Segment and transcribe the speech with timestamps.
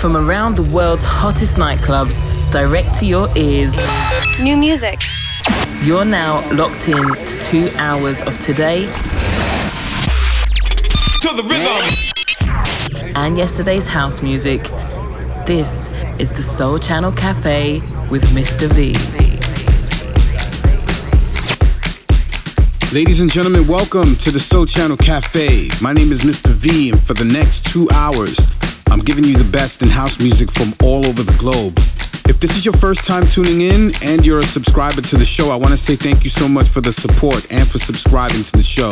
[0.00, 3.76] From around the world's hottest nightclubs, direct to your ears.
[4.38, 5.00] New music.
[5.82, 8.86] You're now locked in to two hours of today.
[11.22, 13.12] To the rhythm.
[13.16, 14.62] And yesterday's house music.
[15.46, 15.90] This
[16.20, 18.68] is the Sole Channel Cafe with Mr.
[18.68, 18.92] V.
[22.96, 25.70] Ladies and gentlemen, welcome to the Sole Channel Cafe.
[25.82, 26.52] My name is Mr.
[26.52, 28.36] V, and for the next two hours,
[28.90, 31.78] I'm giving you the best in house music from all over the globe.
[32.28, 35.50] If this is your first time tuning in and you're a subscriber to the show,
[35.50, 38.52] I want to say thank you so much for the support and for subscribing to
[38.52, 38.90] the show.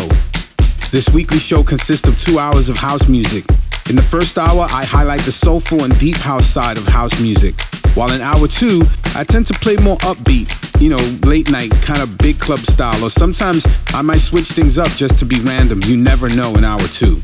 [0.91, 3.45] This weekly show consists of two hours of house music.
[3.89, 7.61] In the first hour, I highlight the soulful and deep house side of house music.
[7.95, 8.83] While in hour two,
[9.15, 13.03] I tend to play more upbeat, you know, late night, kind of big club style,
[13.03, 15.81] or sometimes I might switch things up just to be random.
[15.85, 17.23] You never know in hour two.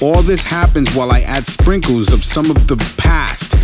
[0.00, 3.54] All this happens while I add sprinkles of some of the past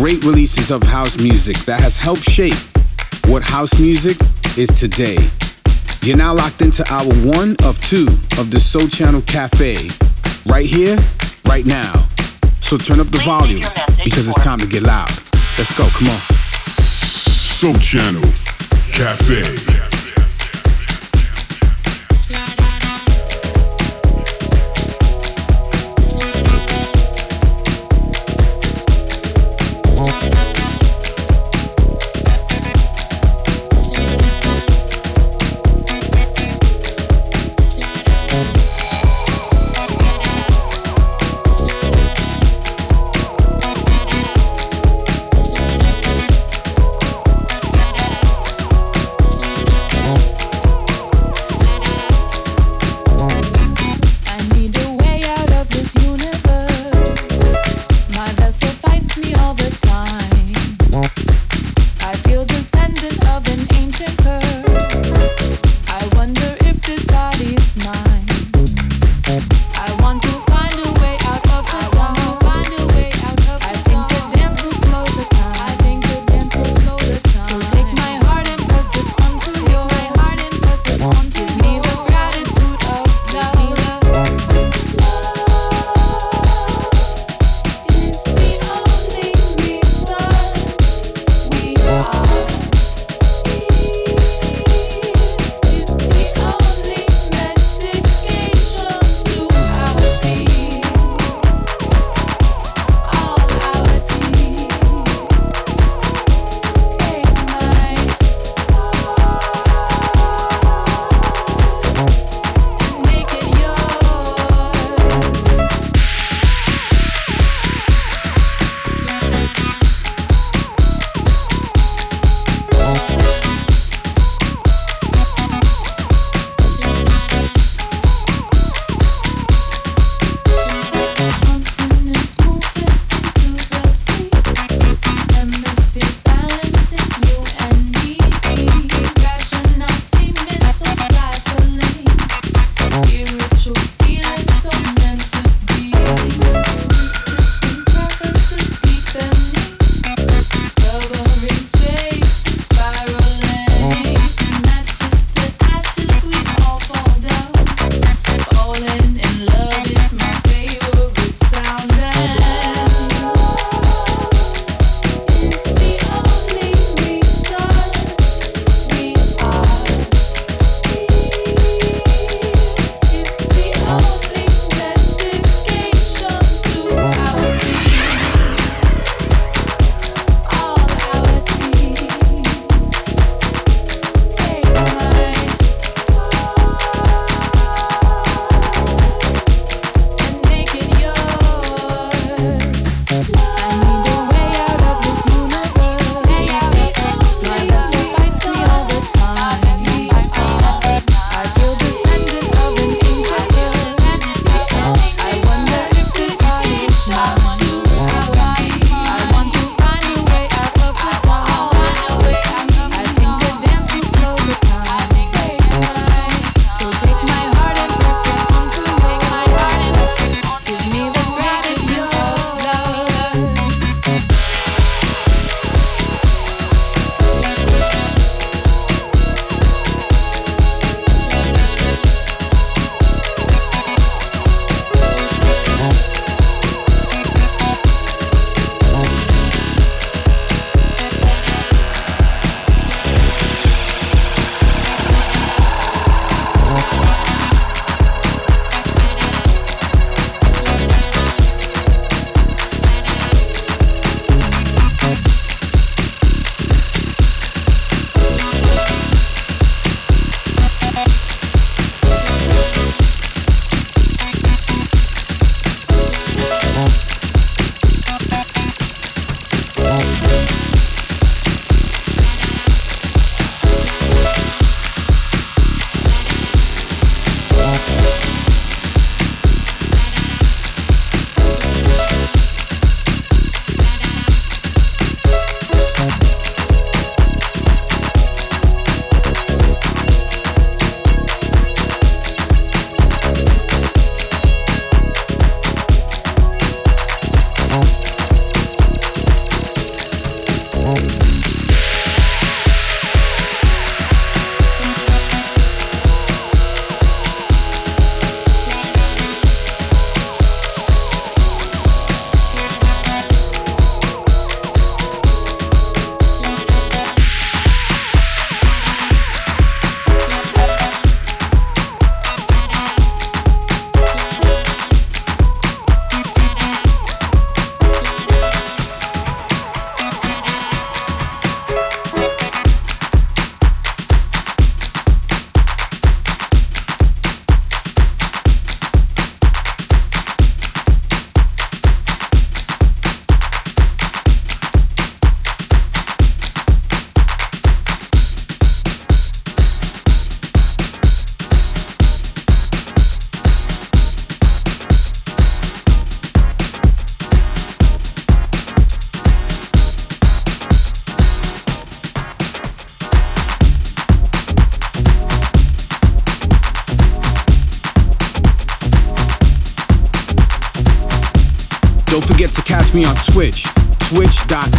[0.00, 2.56] great releases of house music that has helped shape
[3.26, 4.16] what house music
[4.56, 5.16] is today.
[6.02, 8.06] You're now locked into hour one of two
[8.38, 9.88] of the Sole Channel Cafe,
[10.46, 10.98] right here,
[11.48, 11.92] right now.
[12.60, 13.64] So turn up the volume
[14.04, 15.10] because it's time to get loud.
[15.56, 16.20] Let's go, come on.
[16.82, 18.28] Sole Channel
[18.92, 20.03] Cafe.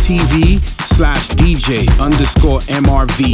[0.05, 3.29] twitch.tv slash DJ underscore MRV.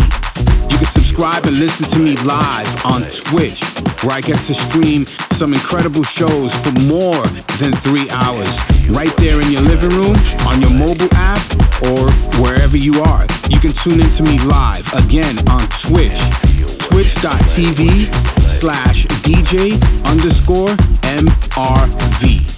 [0.72, 3.64] You can subscribe and listen to me live on Twitch,
[4.04, 7.28] where I get to stream some incredible shows for more
[7.60, 8.60] than three hours,
[8.90, 10.16] right there in your living room,
[10.48, 11.44] on your mobile app,
[11.84, 12.10] or
[12.42, 13.26] wherever you are.
[13.50, 16.20] You can tune into me live again on Twitch,
[16.88, 18.14] twitch.tv
[18.48, 19.76] slash DJ
[20.08, 20.76] underscore
[21.20, 22.51] MRV.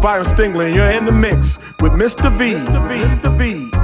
[0.00, 2.30] Byron Stingily, and you're in the mix with Mr.
[2.38, 2.54] V.
[2.54, 2.88] Mr.
[2.88, 2.94] V.
[2.98, 3.38] Mr.
[3.38, 3.77] v.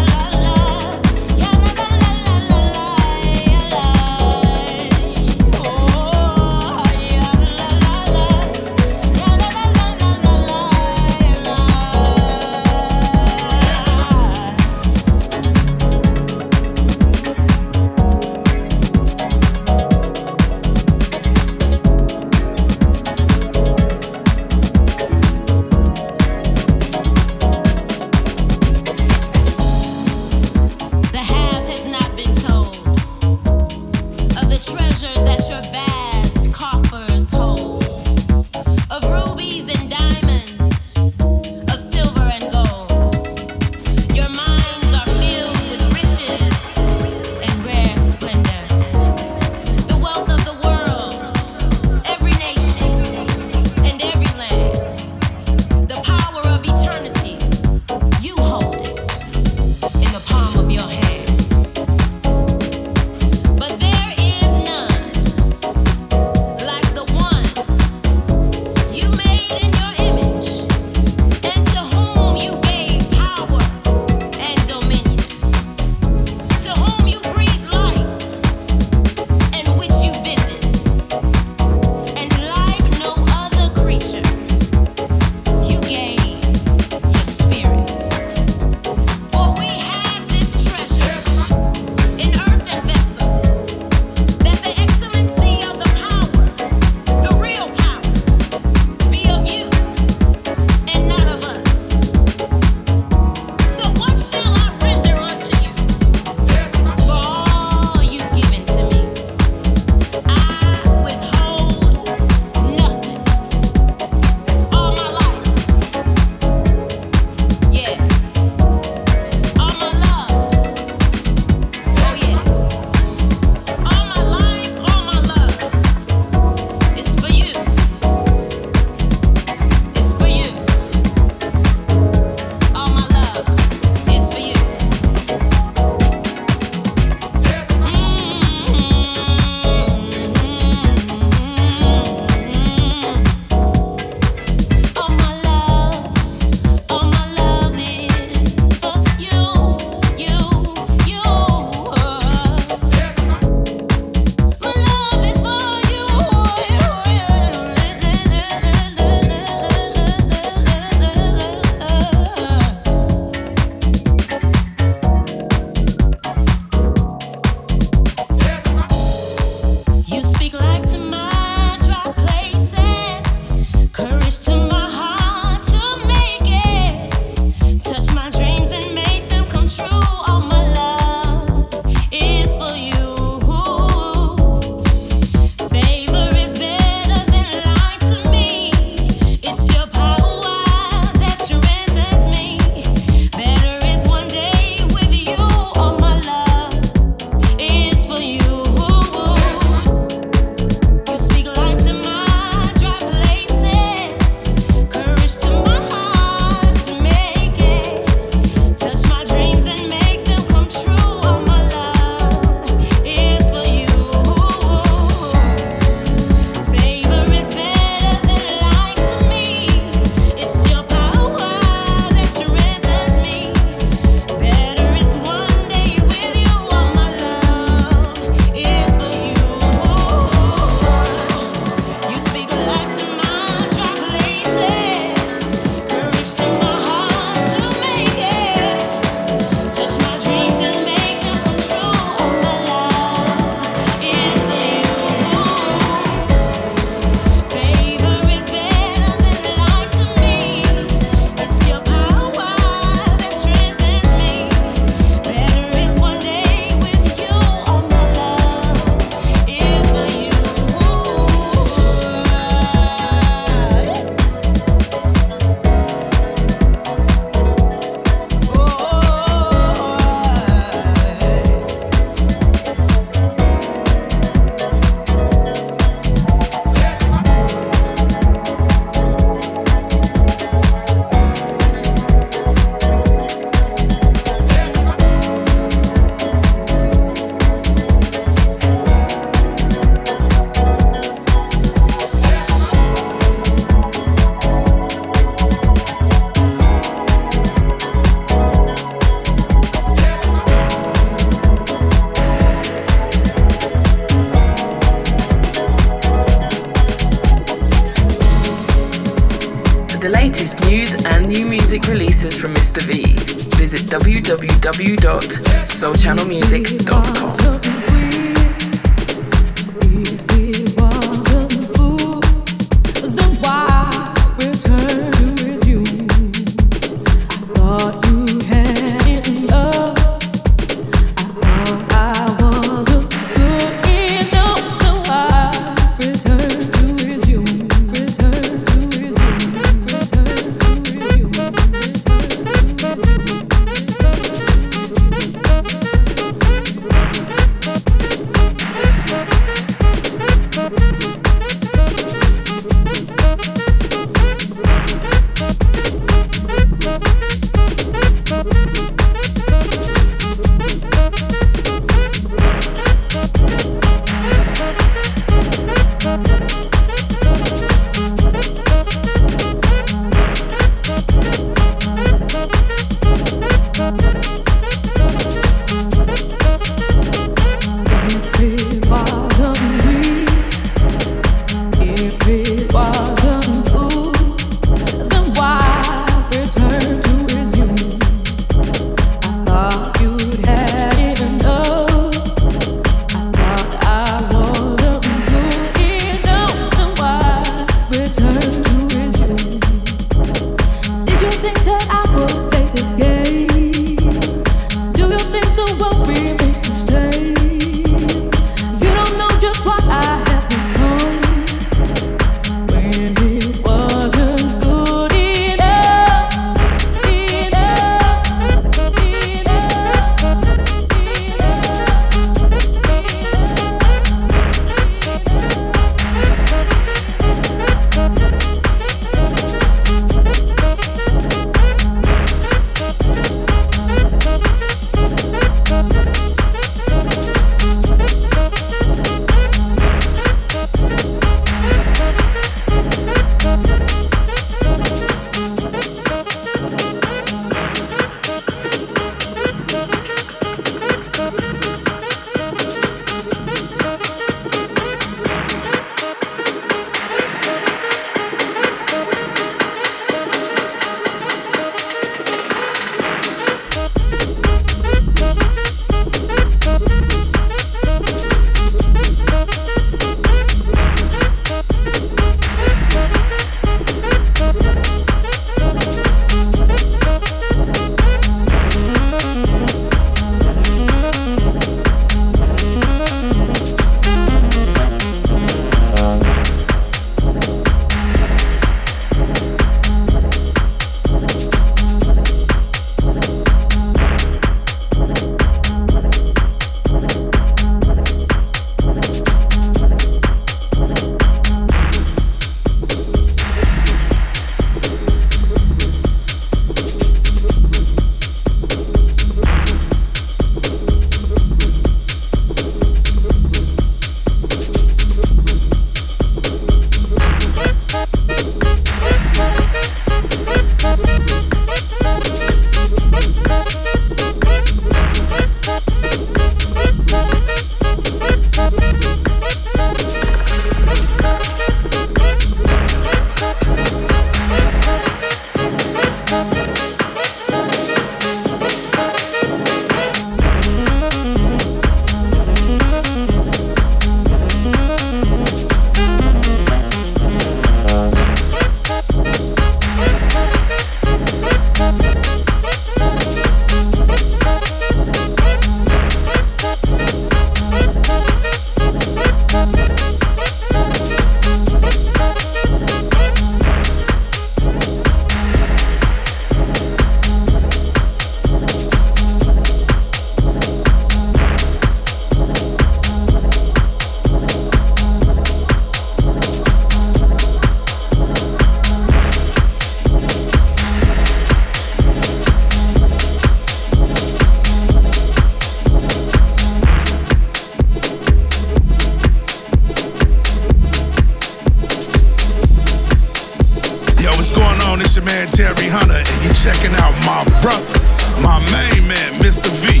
[594.96, 597.94] on, it's your man Terry Hunter, and you're checking out my brother,
[598.40, 599.70] my main man, Mr.
[599.84, 600.00] V.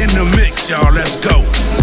[0.00, 1.73] In the mix, y'all, let's go.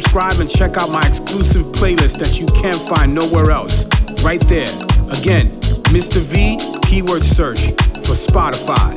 [0.00, 3.84] Subscribe and check out my exclusive playlist that you can't find nowhere else.
[4.22, 4.70] Right there.
[5.10, 5.50] Again,
[5.90, 6.20] Mr.
[6.22, 6.56] V,
[6.88, 7.72] keyword search
[8.06, 8.94] for Spotify.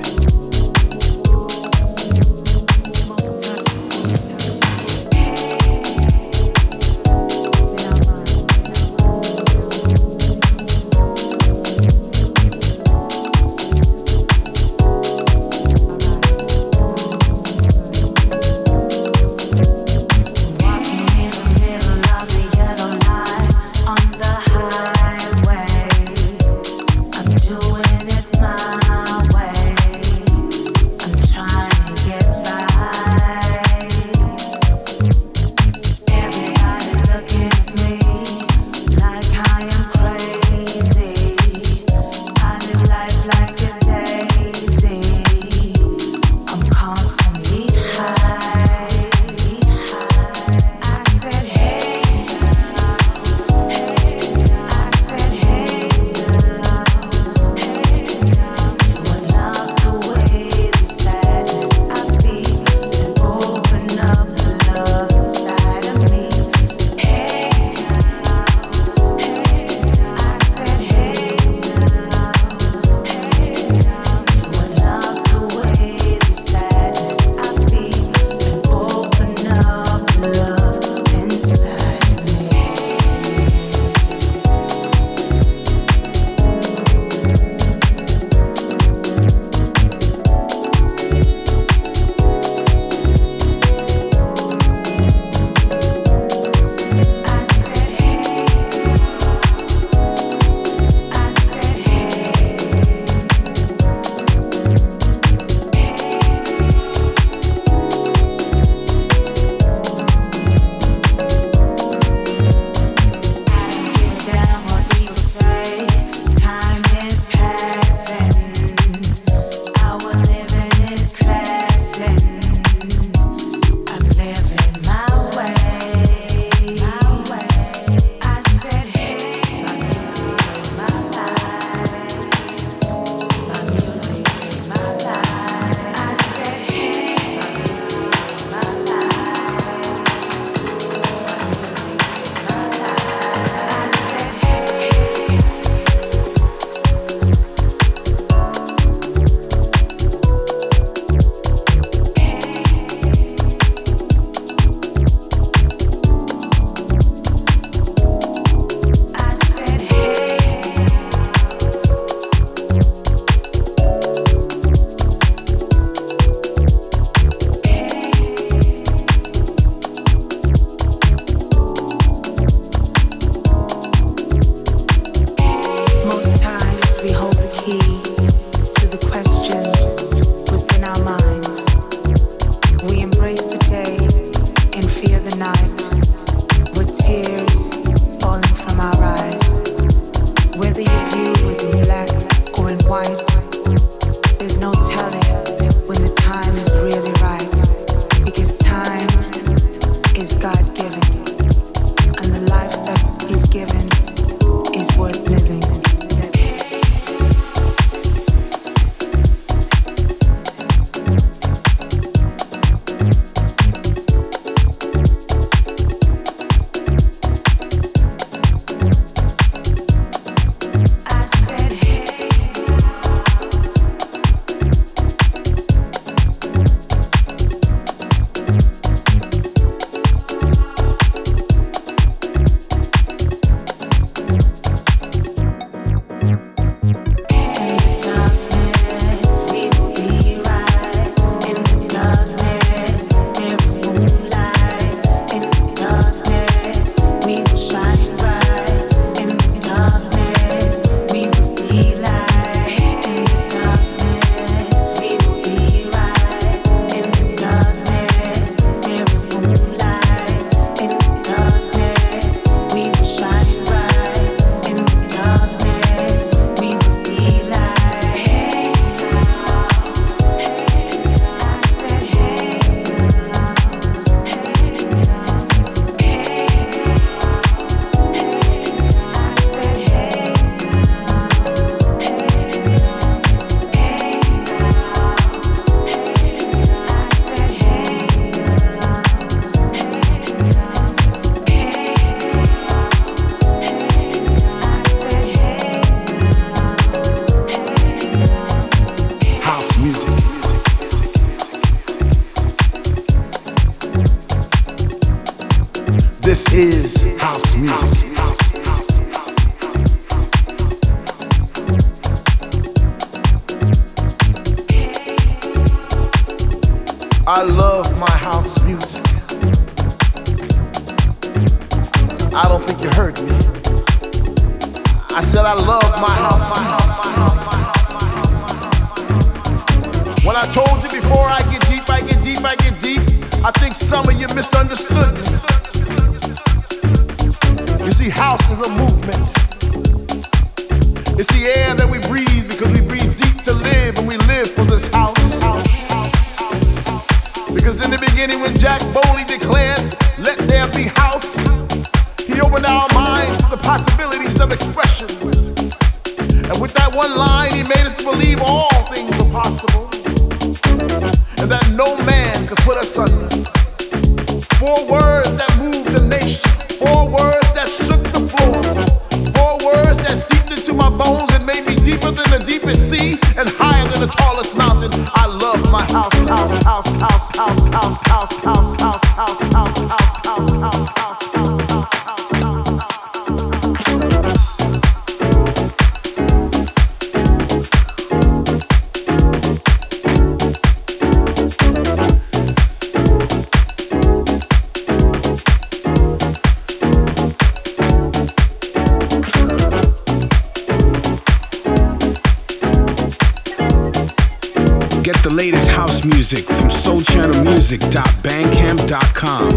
[407.61, 409.49] music.bandcamp.com,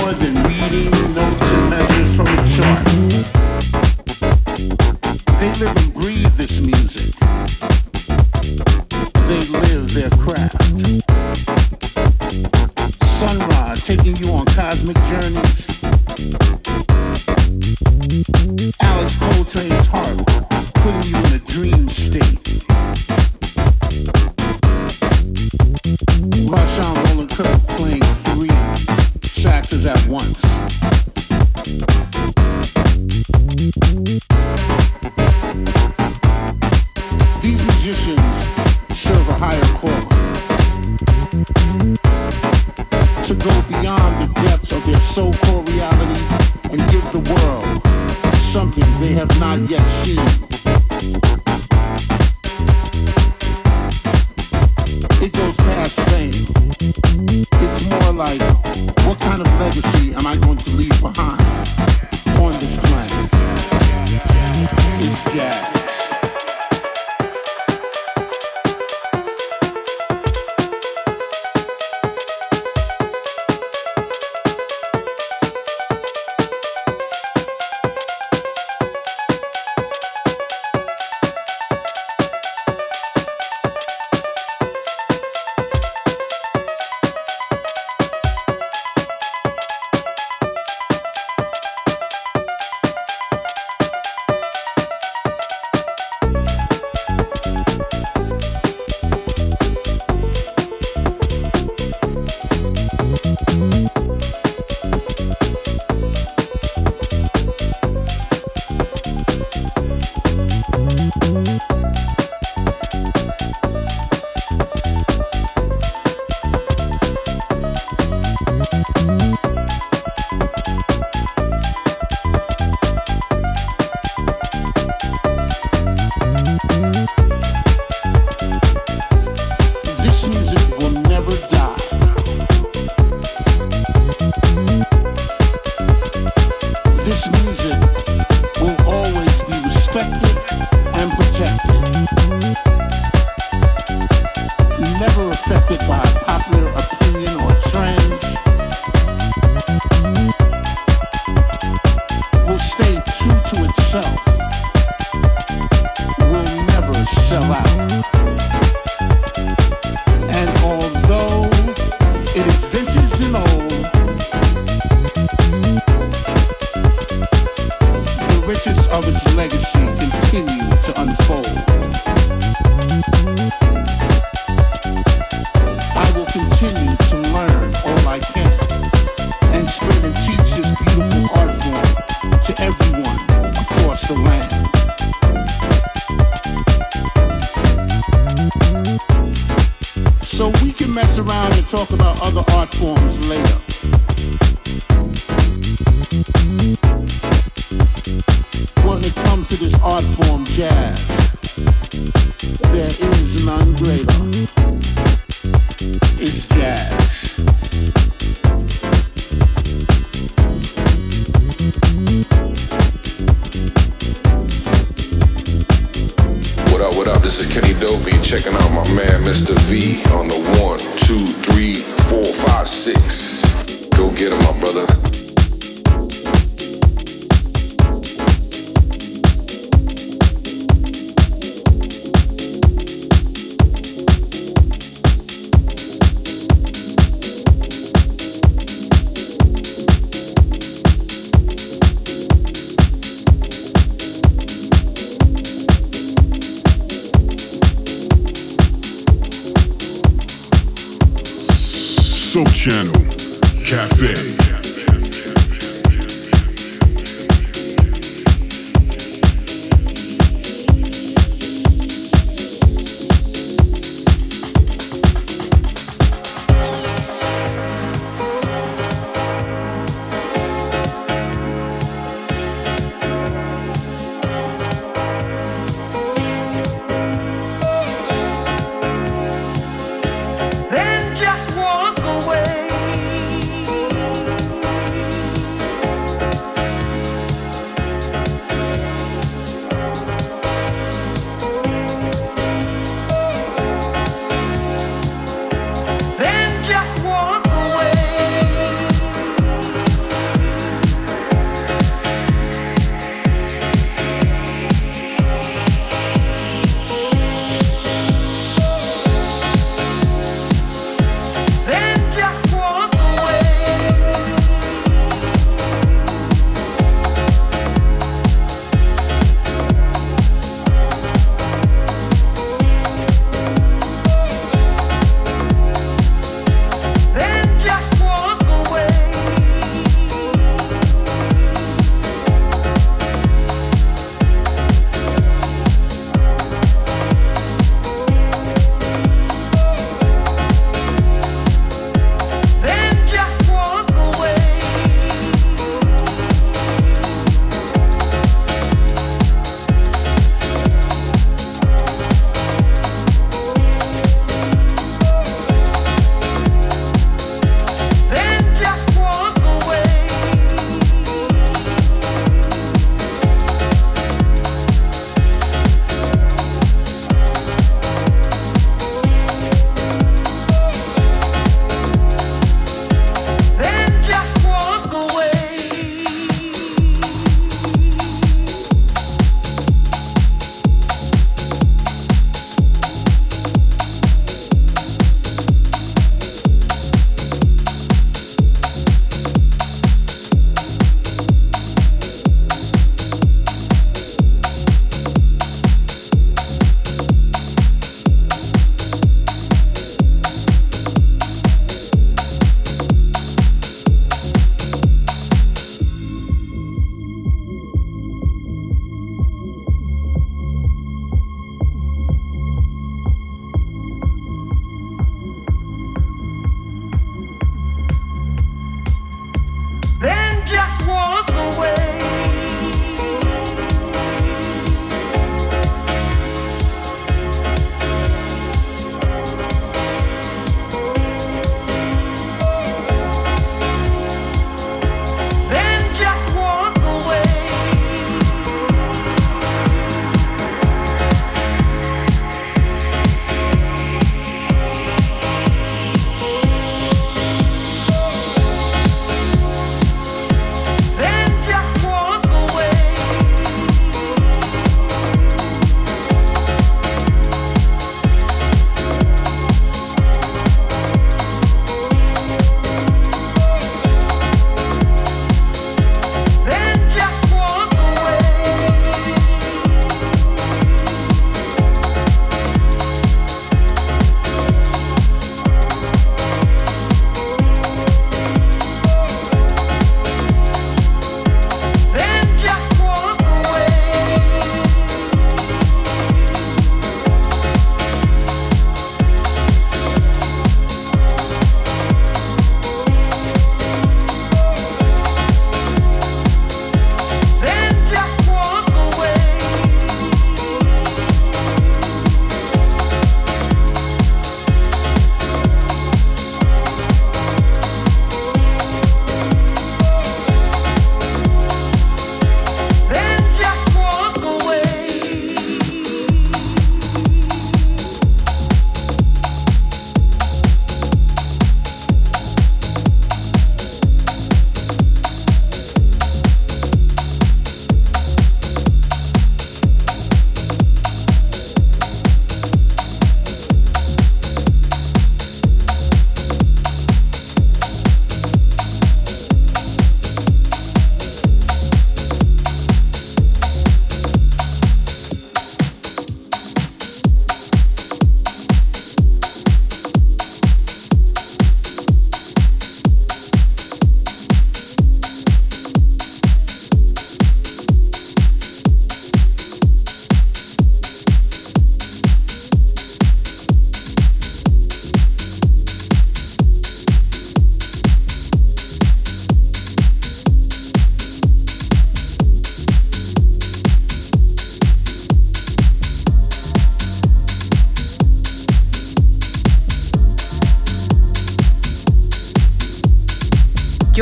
[0.00, 0.41] More than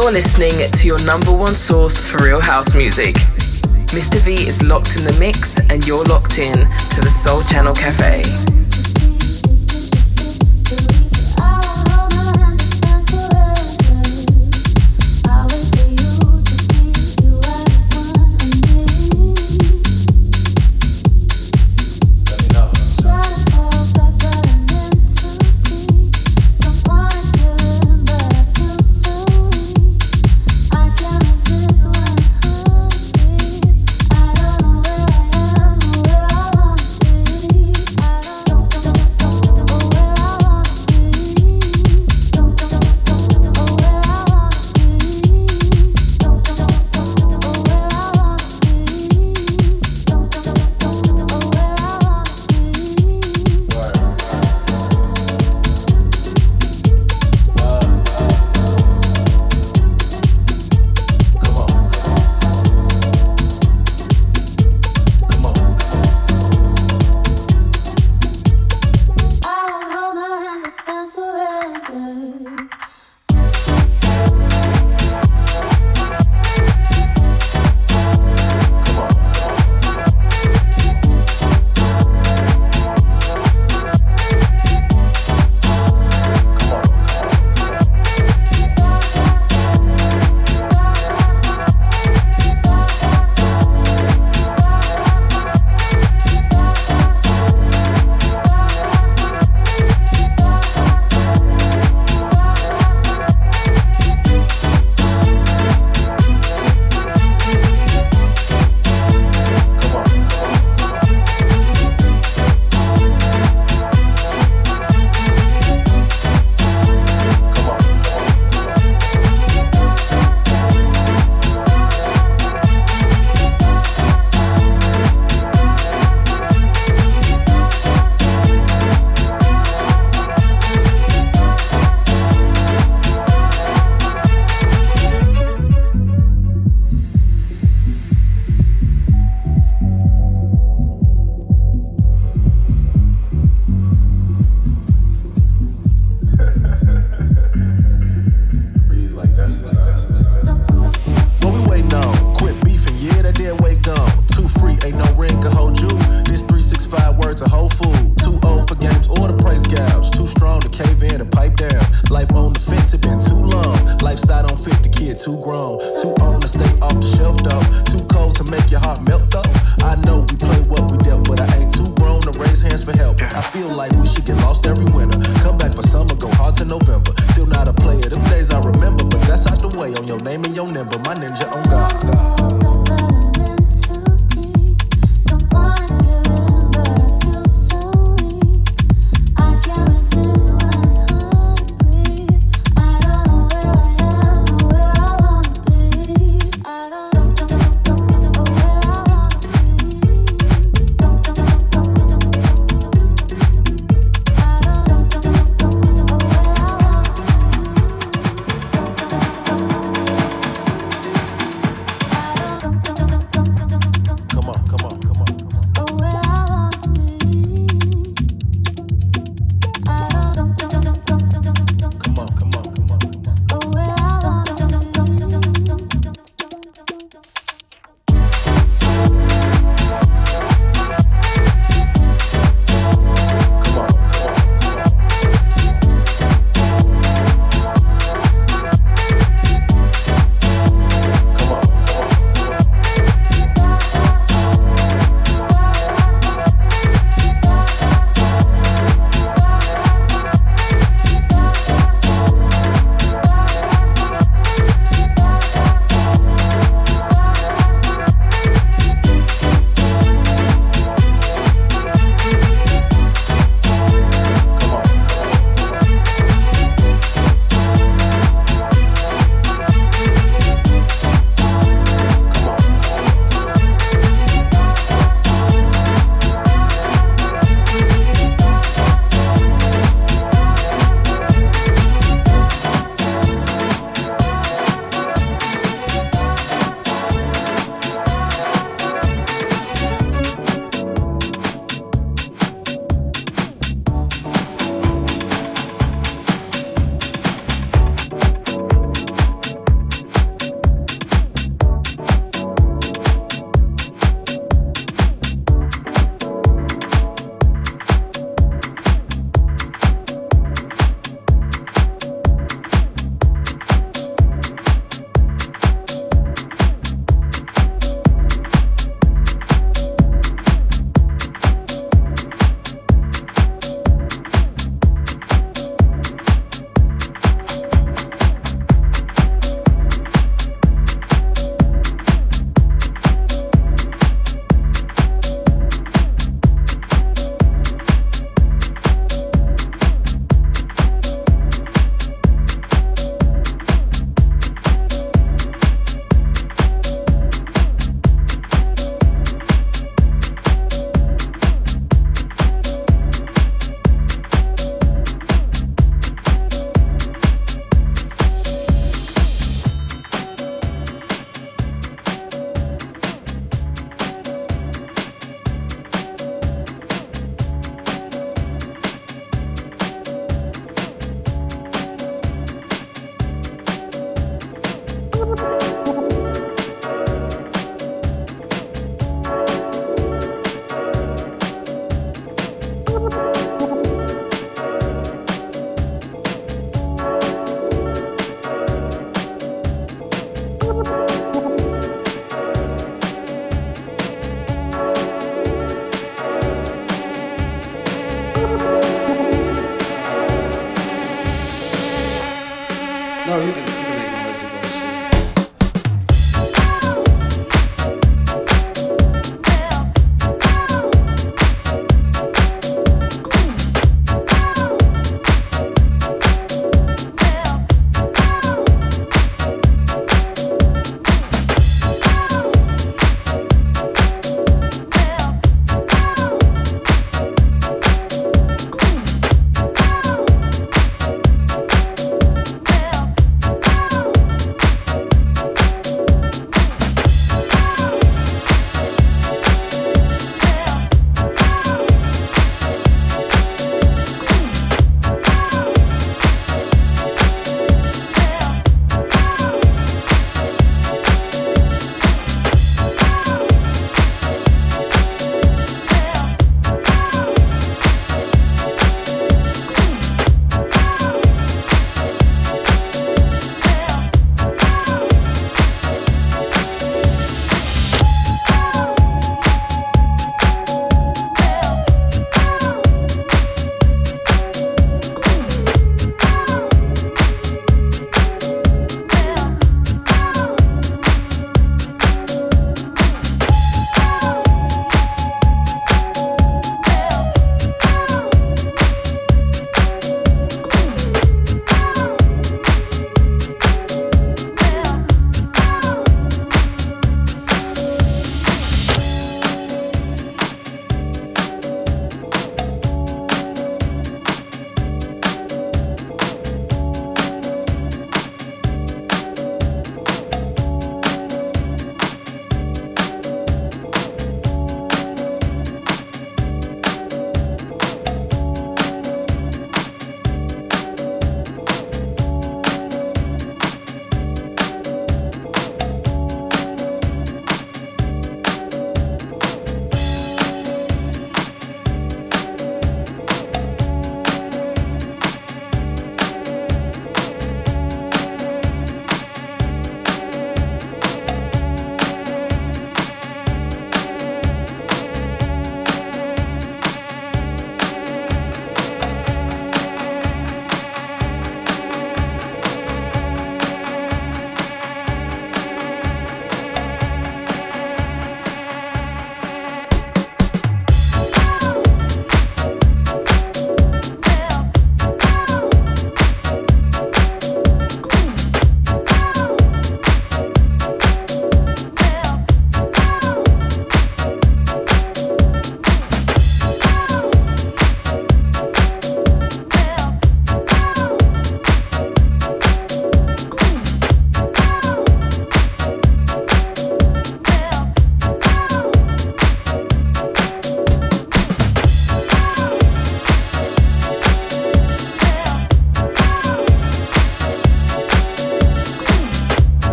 [0.00, 3.16] You're listening to your number one source for real house music.
[3.90, 4.20] Mr.
[4.20, 8.47] V is locked in the mix, and you're locked in to the Sole Channel Cafe.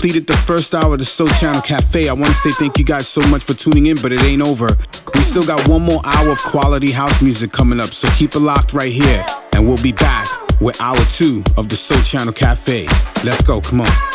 [0.00, 2.08] Completed the first hour of the Sole Channel Cafe.
[2.08, 4.40] I want to say thank you guys so much for tuning in, but it ain't
[4.40, 4.68] over.
[5.12, 8.38] We still got one more hour of quality house music coming up, so keep it
[8.38, 10.26] locked right here, and we'll be back
[10.58, 12.86] with hour two of the Sole Channel Cafe.
[13.24, 14.09] Let's go, come on.